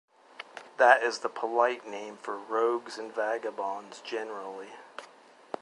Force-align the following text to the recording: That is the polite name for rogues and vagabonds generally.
That 0.77 1.03
is 1.03 1.19
the 1.19 1.29
polite 1.29 1.85
name 1.85 2.17
for 2.17 2.35
rogues 2.35 2.97
and 2.97 3.13
vagabonds 3.13 4.01
generally. 4.03 4.71